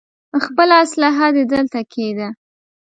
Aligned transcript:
خپله 0.45 0.75
اسلاحه 0.85 1.27
دې 1.35 1.43
دلته 1.53 1.79
کېږده. 1.93 2.27